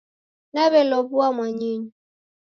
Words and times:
Naw'elow'ua 0.53 1.27
mwanyinyu. 1.35 1.89